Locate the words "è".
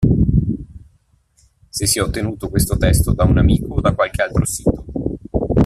1.99-2.01